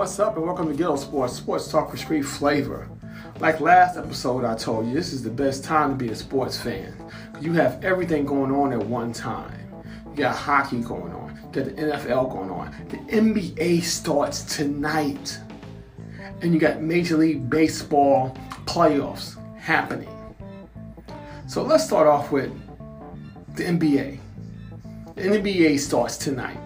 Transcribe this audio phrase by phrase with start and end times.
[0.00, 2.88] What's up, and welcome to Ghetto Sports, sports talk with street flavor.
[3.38, 6.58] Like last episode, I told you this is the best time to be a sports
[6.58, 6.94] fan.
[7.38, 9.52] You have everything going on at one time.
[10.08, 15.38] You got hockey going on, you got the NFL going on, the NBA starts tonight,
[16.40, 20.08] and you got Major League Baseball playoffs happening.
[21.46, 22.50] So let's start off with
[23.54, 24.18] the NBA.
[25.16, 26.56] The NBA starts tonight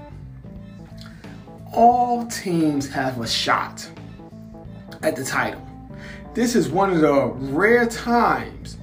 [1.75, 3.89] all teams have a shot
[5.03, 5.67] at the title.
[6.35, 8.79] This is one of the rare times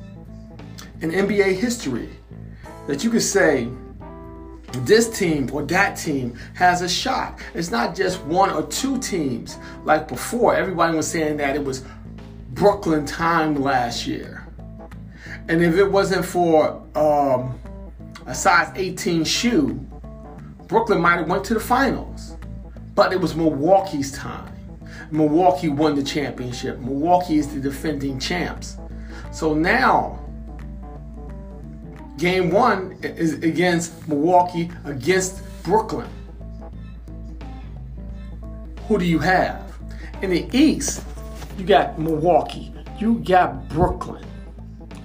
[1.01, 2.09] in NBA history
[2.87, 3.67] that you could say
[4.79, 7.39] this team or that team has a shot.
[7.53, 10.55] It's not just one or two teams like before.
[10.55, 11.83] Everybody was saying that it was
[12.51, 14.47] Brooklyn time last year.
[15.47, 17.59] And if it wasn't for um,
[18.25, 19.73] a size 18 shoe,
[20.67, 22.30] Brooklyn might have went to the finals.
[22.95, 24.53] But it was Milwaukee's time.
[25.11, 26.79] Milwaukee won the championship.
[26.79, 28.77] Milwaukee is the defending champs.
[29.31, 30.19] So now,
[32.17, 36.09] game one is against Milwaukee, against Brooklyn.
[38.87, 39.63] Who do you have?
[40.21, 41.03] In the East,
[41.57, 44.25] you got Milwaukee, you got Brooklyn.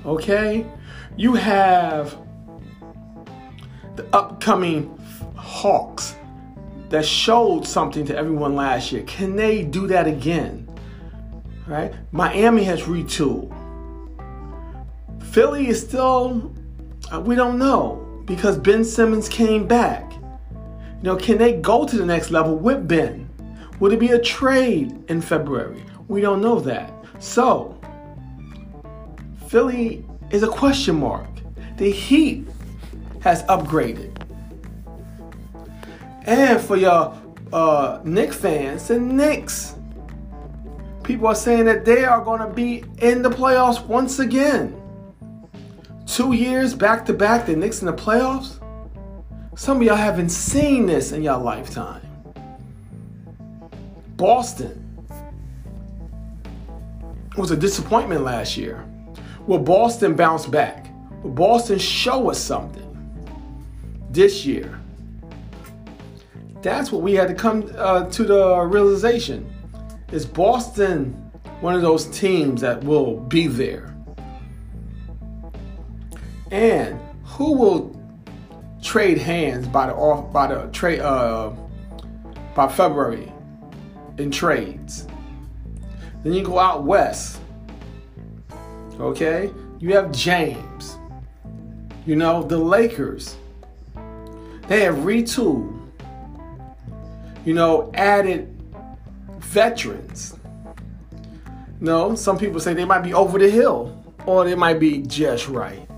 [0.04, 0.66] Okay?
[1.16, 2.18] You have
[3.96, 4.96] the upcoming
[5.36, 6.16] Hawks
[6.90, 9.02] that showed something to everyone last year.
[9.02, 10.68] Can they do that again?
[11.66, 11.92] Right?
[12.12, 13.52] Miami has retooled.
[15.20, 16.54] Philly is still,
[17.12, 20.12] uh, we don't know because Ben Simmons came back.
[20.14, 23.28] You know, can they go to the next level with Ben?
[23.80, 25.82] Would it be a trade in February?
[26.08, 26.92] We don't know that.
[27.18, 27.78] So,
[29.48, 31.28] Philly is a question mark.
[31.76, 32.48] The Heat
[33.20, 34.15] has upgraded.
[36.26, 37.16] And for your
[37.52, 39.76] uh, Knick fans, the Knicks,
[41.04, 44.82] people are saying that they are going to be in the playoffs once again.
[46.06, 48.60] Two years back to back, the Knicks in the playoffs.
[49.56, 52.02] Some of y'all haven't seen this in your lifetime.
[54.16, 54.82] Boston
[57.36, 58.84] was a disappointment last year.
[59.46, 60.90] Will Boston bounce back?
[61.22, 62.82] Will Boston show us something
[64.10, 64.80] this year?
[66.66, 69.52] That's what we had to come uh, to the realization.
[70.10, 71.12] Is Boston
[71.60, 73.94] one of those teams that will be there?
[76.50, 78.00] And who will
[78.82, 81.50] trade hands by the off by the trade uh,
[82.54, 83.32] by February
[84.18, 85.06] in trades?
[86.22, 87.40] Then you go out west.
[88.98, 90.98] Okay, you have James.
[92.06, 93.36] You know the Lakers.
[94.68, 95.75] They have retooled
[97.46, 98.52] you know, added
[99.38, 100.36] veterans.
[101.80, 105.48] no, some people say they might be over the hill or they might be just
[105.48, 105.88] right.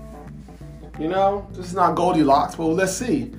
[0.99, 3.31] You know, this is not Goldilocks, but let's see.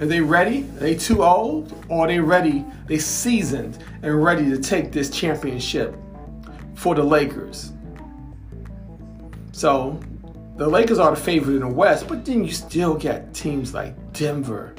[0.00, 0.62] Are they ready?
[0.62, 1.74] Are they too old?
[1.90, 2.64] Or are they ready?
[2.86, 5.94] They seasoned and ready to take this championship
[6.74, 7.72] for the Lakers.
[9.52, 10.00] So
[10.56, 14.12] the Lakers are the favorite in the West, but then you still get teams like
[14.14, 14.74] Denver,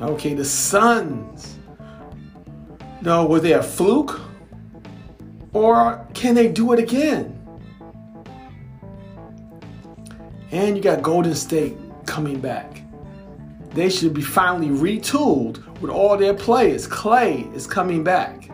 [0.00, 1.58] Okay, the Suns.
[3.00, 4.20] No, were they a fluke?
[5.52, 7.30] Or can they do it again?
[10.50, 12.82] And you got Golden State coming back.
[13.70, 16.86] They should be finally retooled with all their players.
[16.86, 18.48] Clay is coming back.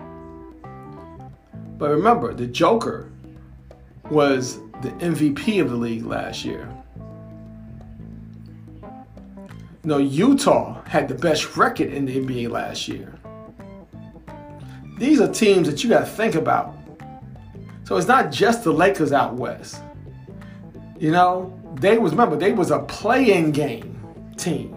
[1.77, 3.11] But remember, the Joker
[4.11, 6.69] was the MVP of the league last year.
[9.83, 13.15] Know, Utah had the best record in the NBA last year.
[14.99, 16.75] These are teams that you got to think about.
[17.85, 19.81] So it's not just the Lakers out west.
[20.99, 23.99] You know, they was remember they was a play-in game
[24.37, 24.77] team.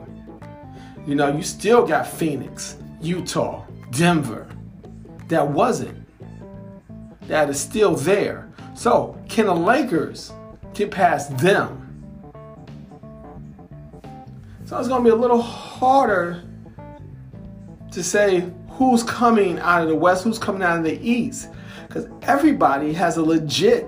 [1.06, 4.48] You know, you still got Phoenix, Utah, Denver.
[5.28, 6.08] That wasn't.
[7.28, 8.50] That is still there.
[8.74, 10.32] So can the Lakers
[10.74, 11.83] get past them?
[14.74, 16.44] So it's going to be a little harder
[17.92, 21.50] to say who's coming out of the West, who's coming out of the East.
[21.88, 23.88] Because everybody has a legit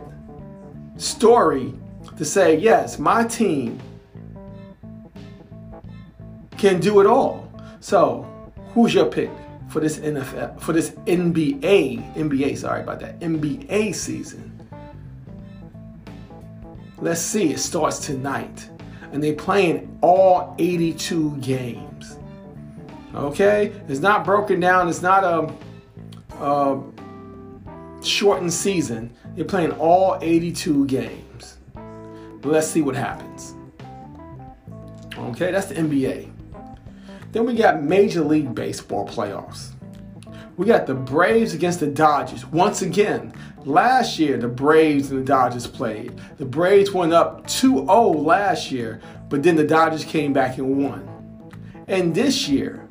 [0.98, 1.74] story
[2.18, 3.82] to say, yes, my team
[6.56, 7.52] can do it all.
[7.80, 8.22] So,
[8.76, 9.32] who's your pick
[9.70, 14.70] for this NFL, for this NBA, NBA, sorry about that, NBA season?
[17.00, 18.70] Let's see, it starts tonight
[19.12, 22.18] and they playing all 82 games.
[23.14, 23.74] Okay?
[23.88, 24.90] It's not broken down.
[24.90, 25.54] It's not a
[26.40, 26.80] uh,
[28.06, 31.58] shortened season, they're playing all 82 games.
[32.44, 33.56] Let's see what happens.
[35.18, 36.32] Okay, that's the NBA.
[37.32, 39.72] Then we got Major League Baseball playoffs.
[40.58, 42.46] We got the Braves against the Dodgers.
[42.46, 43.34] Once again,
[43.66, 46.20] last year the Braves and the Dodgers played.
[46.38, 50.84] The Braves went up 2 0 last year, but then the Dodgers came back and
[50.84, 51.10] won.
[51.88, 52.88] And this year,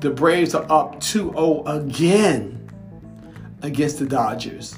[0.00, 2.58] the Braves are up 2 0 again
[3.62, 4.76] against the Dodgers.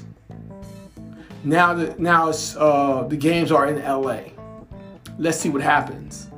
[1.43, 4.31] Now, the, now uh, the games are in LA.
[5.17, 6.29] Let's see what happens.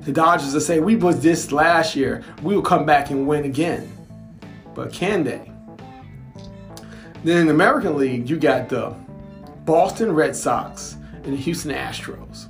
[0.00, 3.44] The Dodgers are saying, We was this last year, we will come back and win
[3.44, 3.92] again.
[4.74, 5.50] But can they?
[7.24, 8.94] Then in the American League, you got the
[9.64, 12.46] Boston Red Sox and the Houston Astros.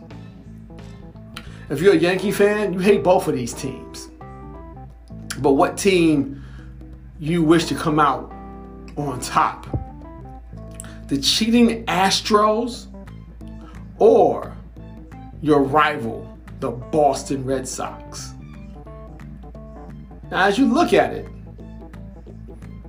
[1.71, 4.11] If you're a Yankee fan, you hate both of these teams.
[5.39, 6.45] But what team
[7.19, 8.33] you wish to come out
[8.97, 9.67] on top?
[11.09, 12.87] The cheating Astros
[13.99, 14.57] or
[15.43, 18.33] your rival, the Boston Red Sox?
[20.31, 21.27] Now, as you look at it,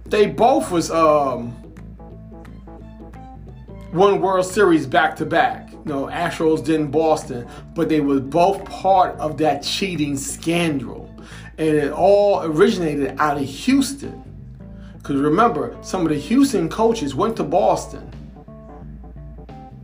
[0.05, 1.55] they both was um,
[3.93, 8.63] won World Series back to back know, Astros did in Boston, but they were both
[8.65, 11.13] part of that cheating scandal.
[11.57, 14.23] And it all originated out of Houston.
[14.97, 18.11] Because remember, some of the Houston coaches went to Boston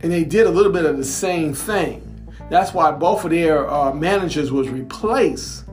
[0.00, 2.02] and they did a little bit of the same thing.
[2.50, 5.64] That's why both of their uh, managers was replaced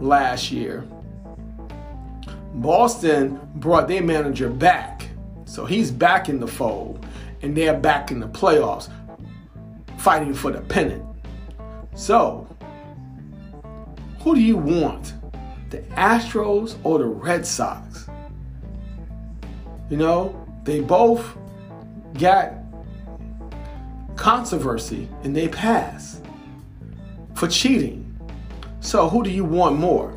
[0.00, 0.86] last year.
[2.54, 5.08] Boston brought their manager back.
[5.44, 7.04] So he's back in the fold
[7.42, 8.90] and they're back in the playoffs
[9.98, 11.04] fighting for the pennant.
[11.94, 12.46] So,
[14.20, 15.14] who do you want?
[15.70, 18.08] The Astros or the Red Sox?
[19.88, 21.36] You know, they both
[22.18, 22.54] got
[24.16, 26.20] controversy and they pass
[27.34, 28.06] for cheating.
[28.80, 30.16] So, who do you want more?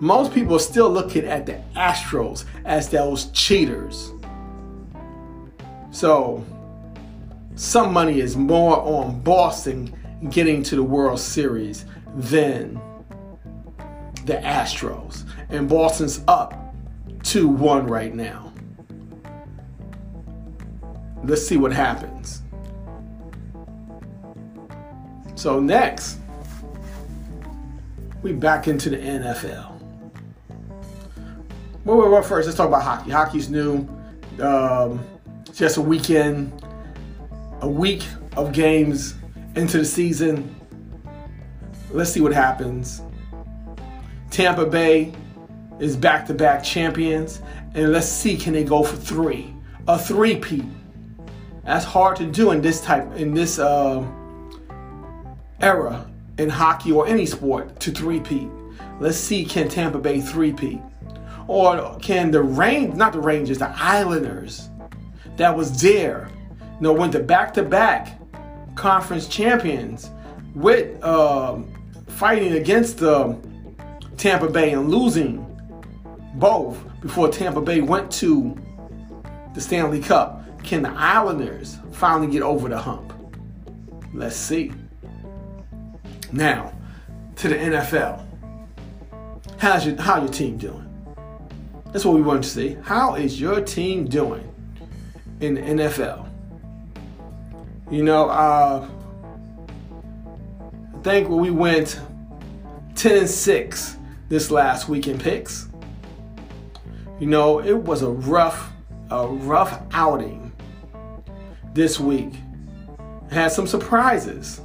[0.00, 4.12] Most people are still looking at the Astros as those cheaters.
[5.94, 6.44] So,
[7.54, 9.94] some money is more on Boston
[10.28, 11.84] getting to the World Series
[12.16, 12.80] than
[14.24, 15.22] the Astros.
[15.50, 16.74] And Boston's up
[17.22, 18.52] 2 1 right now.
[21.22, 22.42] Let's see what happens.
[25.36, 26.18] So, next,
[28.20, 29.80] we back into the NFL.
[31.84, 33.12] Well, well, well first, let's talk about hockey.
[33.12, 33.88] Hockey's new.
[34.40, 35.06] Um,
[35.54, 36.52] just a weekend
[37.60, 38.04] a week
[38.36, 39.14] of games
[39.54, 40.54] into the season.
[41.90, 43.02] Let's see what happens.
[44.30, 45.14] Tampa Bay
[45.78, 47.40] is back to back champions,
[47.74, 49.54] and let's see can they go for three,
[49.86, 50.64] a three-peat.
[51.64, 54.04] That's hard to do in this type in this uh,
[55.60, 58.48] era in hockey or any sport to three-peat.
[58.98, 60.80] Let's see can Tampa Bay three-peat,
[61.46, 64.68] or can the Range, not the Rangers, the Islanders
[65.36, 66.30] that was there
[66.80, 68.18] know, went to back-to-back
[68.74, 70.10] conference champions
[70.54, 71.72] with um,
[72.08, 73.36] fighting against the
[74.16, 75.40] Tampa Bay and losing
[76.34, 78.56] both before Tampa Bay went to
[79.54, 80.42] the Stanley Cup.
[80.62, 83.12] Can the Islanders finally get over the hump?
[84.12, 84.72] Let's see.
[86.32, 86.72] Now,
[87.36, 88.24] to the NFL.
[89.58, 90.80] How's your how your team doing?
[91.92, 92.76] That's what we want to see.
[92.82, 94.53] How is your team doing
[95.40, 96.28] in the NFL?
[97.90, 98.88] You know, uh,
[100.94, 102.00] I think we went
[102.94, 103.96] 10 and 6
[104.28, 105.68] this last week in picks.
[107.20, 108.72] You know, it was a rough,
[109.10, 110.52] a rough outing
[111.74, 112.32] this week.
[113.30, 114.60] Had some surprises.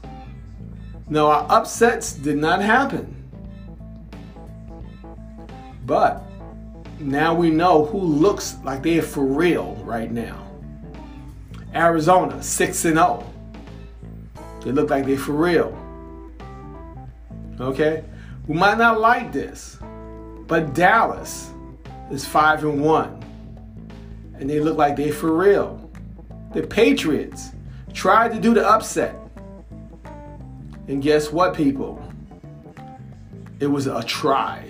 [1.09, 3.15] No, our upsets did not happen.
[5.85, 6.23] But
[6.99, 10.48] now we know who looks like they're for real right now.
[11.73, 13.33] Arizona, 6 and 0.
[14.61, 15.77] They look like they're for real.
[17.59, 18.03] Okay?
[18.47, 19.77] We might not like this,
[20.47, 21.51] but Dallas
[22.11, 23.25] is 5 and 1.
[24.39, 25.89] And they look like they're for real.
[26.53, 27.51] The Patriots
[27.93, 29.15] tried to do the upset.
[30.87, 32.01] And guess what, people?
[33.59, 34.65] It was a try.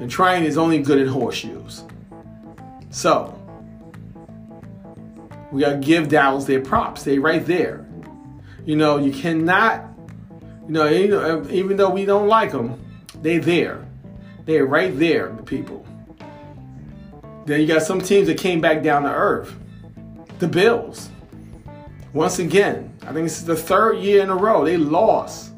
[0.00, 1.84] And trying is only good in horseshoes.
[2.90, 3.40] So,
[5.54, 7.04] we got to give Dallas their props.
[7.04, 7.86] They right there.
[8.66, 9.86] You know, you cannot,
[10.66, 12.84] you know, even though we don't like them,
[13.22, 13.86] they there.
[14.46, 15.86] They're right there, the people.
[17.46, 19.54] Then you got some teams that came back down to earth.
[20.40, 21.08] The Bills.
[22.12, 25.52] Once again, I think this is the third year in a row they lost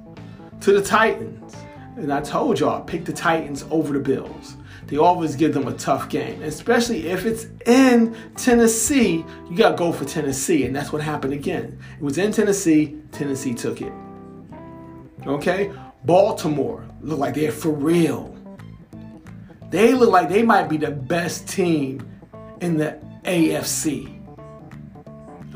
[0.61, 1.57] to the Titans.
[1.97, 4.57] And I told y'all, pick the Titans over the Bills.
[4.87, 9.25] They always give them a tough game, especially if it's in Tennessee.
[9.51, 11.79] You got to go for Tennessee, and that's what happened again.
[11.99, 13.93] It was in Tennessee, Tennessee took it.
[15.27, 15.73] Okay?
[16.05, 18.33] Baltimore look like they're for real.
[19.71, 22.09] They look like they might be the best team
[22.61, 24.13] in the AFC.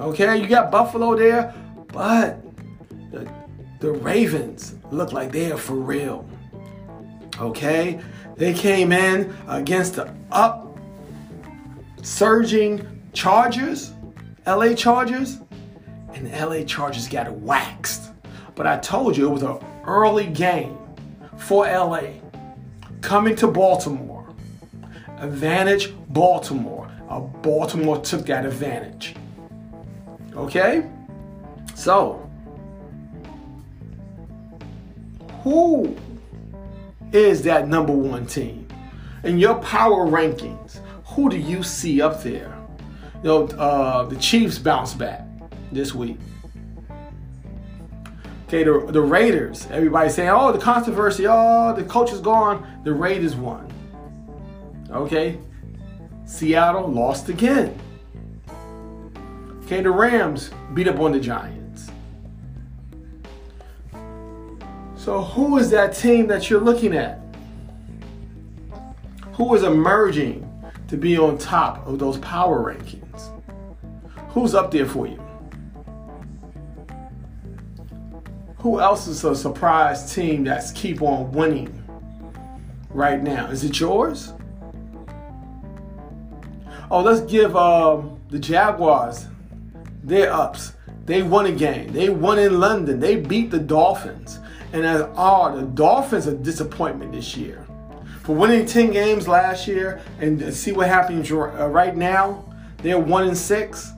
[0.01, 1.55] Okay, you got Buffalo there,
[1.93, 2.43] but
[3.13, 3.31] the,
[3.79, 6.29] the Ravens look like they are for real.
[7.41, 7.99] Okay,
[8.37, 10.79] they came in against the up
[12.03, 13.93] surging Chargers,
[14.47, 15.39] LA Chargers,
[16.13, 18.11] and the LA Chargers got waxed.
[18.55, 20.77] But I told you it was an early game
[21.39, 22.11] for LA
[23.01, 24.27] coming to Baltimore.
[25.19, 26.91] Advantage Baltimore.
[27.09, 29.15] Uh, Baltimore took that advantage.
[30.35, 30.89] Okay?
[31.75, 32.31] So,
[35.43, 35.97] who
[37.13, 38.69] is that number one team?
[39.25, 42.57] In your power rankings, who do you see up there?
[43.23, 45.27] You know, uh, the Chiefs bounce back
[45.73, 46.17] this week.
[48.47, 52.67] Okay, the, the Raiders, everybody saying, oh, the controversy, oh, the coach is gone.
[52.85, 53.73] The Raiders won.
[54.91, 55.39] Okay,
[56.25, 57.79] Seattle lost again.
[59.65, 61.60] Okay, the Rams beat up on the Giants.
[65.01, 67.21] So, who is that team that you're looking at?
[69.33, 70.47] Who is emerging
[70.89, 73.31] to be on top of those power rankings?
[74.29, 75.19] Who's up there for you?
[78.59, 81.83] Who else is a surprise team that's keep on winning
[82.91, 83.47] right now?
[83.47, 84.35] Is it yours?
[86.91, 89.29] Oh, let's give um, the Jaguars
[90.05, 90.75] their ups.
[91.07, 91.91] They won a game.
[91.91, 93.01] They won in London.
[93.01, 94.41] They beat the Dolphins.
[94.73, 97.67] And as oh, the Dolphins are disappointment this year.
[98.23, 102.45] For winning 10 games last year and see what happens uh, right now,
[102.79, 103.93] they're 1 and 6.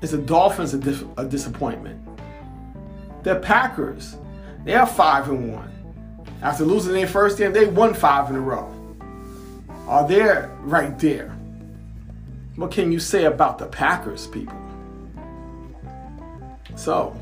[0.00, 2.00] It's the Dolphins a, a disappointment.
[3.22, 4.16] The Packers,
[4.64, 5.70] they are 5 and 1.
[6.42, 8.74] After losing their first game, they won 5 in a row.
[9.86, 10.22] Are they
[10.60, 11.36] right there?
[12.56, 14.56] What can you say about the Packers, people?
[16.76, 17.19] So,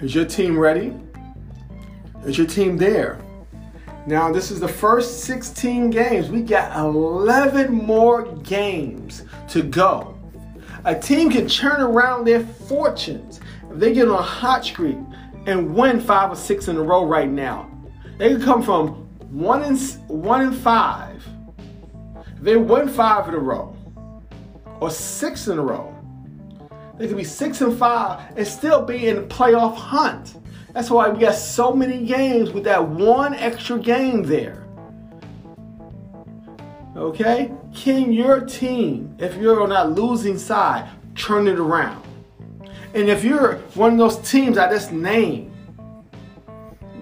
[0.00, 0.94] is your team ready?
[2.24, 3.18] Is your team there?
[4.06, 6.28] Now, this is the first 16 games.
[6.28, 10.16] We got 11 more games to go.
[10.84, 14.96] A team can turn around their fortunes if they get on a hot streak
[15.46, 17.70] and win five or six in a row right now.
[18.18, 18.90] They can come from
[19.30, 21.26] one and one and five.
[22.36, 23.76] If they win five in a row
[24.80, 25.95] or six in a row,
[26.98, 30.34] they could be six and five and still be in the playoff hunt.
[30.72, 34.66] That's why we got so many games with that one extra game there.
[36.96, 37.52] Okay?
[37.74, 42.02] Can your team, if you're on that losing side, turn it around?
[42.94, 45.52] And if you're one of those teams I just named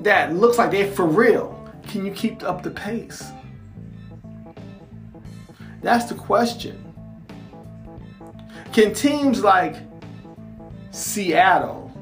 [0.02, 3.24] that looks like they're for real, can you keep up the pace?
[5.82, 6.93] That's the question.
[8.74, 9.76] Can teams like
[10.90, 11.92] Seattle,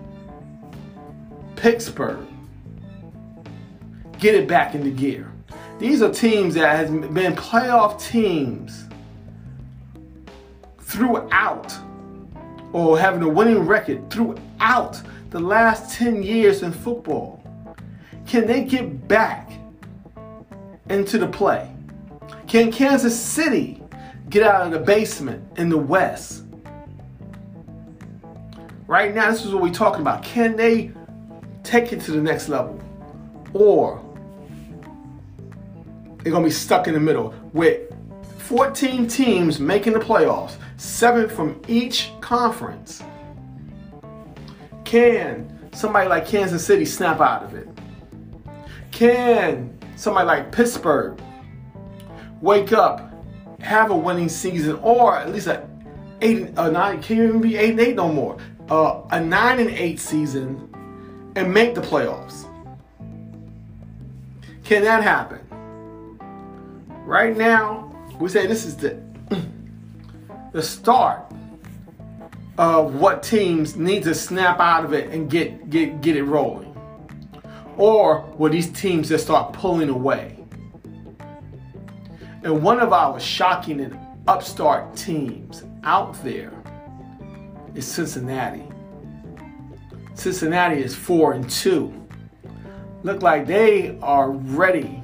[1.54, 2.26] Pittsburgh
[4.18, 5.30] get it back into gear?
[5.78, 8.86] These are teams that has been playoff teams
[10.78, 11.76] throughout
[12.72, 14.98] or having a winning record throughout
[15.28, 17.44] the last 10 years in football.
[18.26, 19.52] Can they get back
[20.88, 21.70] into the play?
[22.46, 23.82] Can Kansas City
[24.30, 26.44] get out of the basement in the West?
[28.92, 30.22] Right now, this is what we're talking about.
[30.22, 30.90] Can they
[31.62, 32.78] take it to the next level?
[33.54, 34.04] Or
[36.18, 37.90] they're going to be stuck in the middle with
[38.40, 43.02] 14 teams making the playoffs, seven from each conference.
[44.84, 47.68] Can somebody like Kansas City snap out of it?
[48.90, 51.18] Can somebody like Pittsburgh
[52.42, 53.11] wake up,
[53.62, 55.66] have a winning season, or at least a
[56.20, 58.37] eight, a nine, can't even be eight and eight no more
[58.71, 60.69] uh, a nine and eight season
[61.37, 62.47] and make the playoffs.
[64.64, 65.40] Can that happen?
[67.04, 69.02] Right now, we say this is the
[70.52, 71.21] the start
[72.59, 76.69] of what teams need to snap out of it and get get get it rolling.
[77.76, 80.37] Or will these teams just start pulling away?
[82.45, 86.62] And one of our shocking and upstart teams out there
[87.74, 88.64] is Cincinnati.
[90.14, 91.92] Cincinnati is four and two.
[93.02, 95.02] Look like they are ready.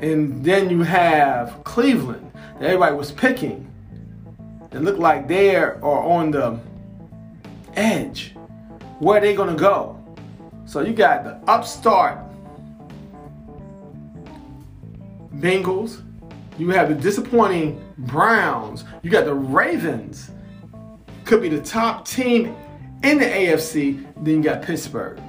[0.00, 3.70] And then you have Cleveland that everybody was picking.
[4.72, 6.58] It look like they are on the
[7.74, 8.34] edge.
[8.98, 10.02] Where are they gonna go?
[10.64, 12.18] So you got the upstart
[15.36, 16.02] Bengals.
[16.58, 18.84] You have the disappointing Browns.
[19.02, 20.30] You got the Ravens.
[21.30, 22.56] Could be the top team
[23.04, 24.04] in the AFC.
[24.16, 25.22] Then you got Pittsburgh.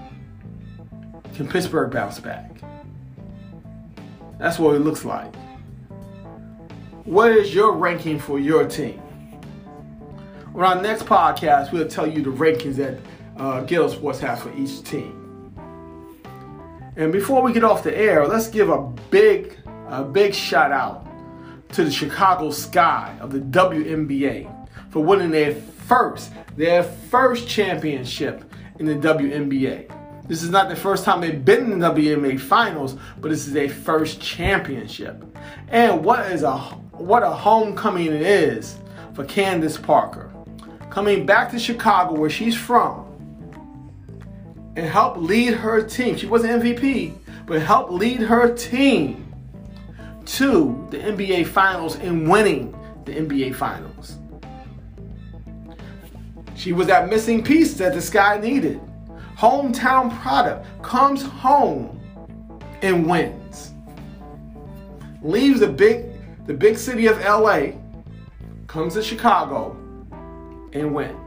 [1.36, 2.60] Can Pittsburgh bounce back?
[4.40, 5.32] That's what it looks like.
[7.06, 9.00] What is your ranking for your team?
[10.56, 12.98] On our next podcast, we'll tell you the rankings that
[13.38, 15.54] uh, Ghetto Sports has for each team.
[16.96, 18.82] And before we get off the air, let's give a
[19.12, 19.56] big,
[19.88, 21.06] a big shout out
[21.74, 24.61] to the Chicago Sky of the WNBA
[24.92, 28.44] for winning their first, their first championship
[28.78, 29.92] in the WNBA.
[30.28, 33.54] This is not the first time they've been in the WNBA finals, but this is
[33.54, 35.24] their first championship.
[35.70, 38.78] And what is a what a homecoming it is
[39.14, 40.32] for Candace Parker.
[40.90, 43.08] Coming back to Chicago where she's from
[44.76, 46.16] and help lead her team.
[46.16, 49.34] She wasn't MVP, but help lead her team
[50.28, 52.72] to the NBA finals and winning
[53.06, 54.21] the NBA finals.
[56.62, 58.80] She was that missing piece that the sky needed.
[59.36, 62.00] Hometown product comes home
[62.84, 63.72] and wins.
[65.24, 66.06] Leaves the big
[66.46, 67.70] the big city of LA,
[68.68, 69.76] comes to Chicago
[70.74, 71.18] and win.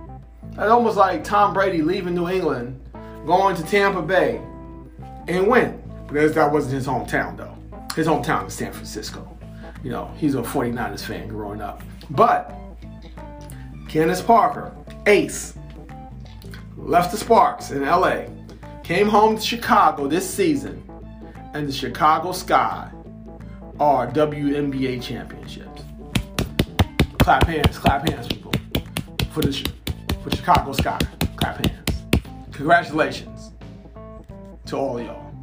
[0.52, 2.80] That's almost like Tom Brady leaving New England,
[3.26, 4.40] going to Tampa Bay
[5.26, 5.82] and win.
[6.06, 7.56] Because that wasn't his hometown though.
[7.96, 9.37] His hometown is San Francisco.
[9.82, 11.82] You know, he's a 49ers fan growing up.
[12.11, 12.54] But
[13.88, 14.72] Candace Parker,
[15.06, 15.54] ace,
[16.76, 18.24] left the Sparks in LA,
[18.82, 20.82] came home to Chicago this season,
[21.54, 22.90] and the Chicago Sky
[23.80, 25.82] are WNBA championships.
[27.18, 28.52] Clap hands, clap hands, people,
[29.30, 29.52] for the
[30.22, 30.98] for Chicago Sky.
[31.36, 32.04] Clap hands.
[32.52, 33.52] Congratulations
[34.66, 35.34] to all y'all.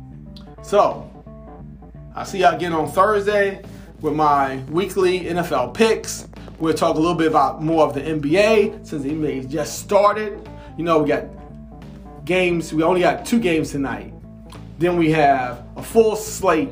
[0.62, 1.12] So,
[2.16, 3.64] I'll see y'all again on Thursday
[4.00, 6.28] with my weekly NFL picks.
[6.62, 10.48] We'll talk a little bit about more of the NBA since the NBA just started.
[10.78, 11.26] You know, we got
[12.24, 14.14] games, we only got two games tonight.
[14.78, 16.70] Then we have a full slate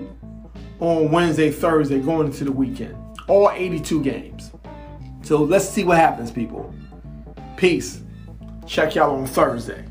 [0.80, 2.96] on Wednesday, Thursday, going into the weekend.
[3.28, 4.52] All 82 games.
[5.24, 6.72] So let's see what happens, people.
[7.58, 8.02] Peace.
[8.68, 9.84] Check y'all on Thursday.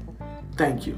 [0.56, 0.96] Thank you.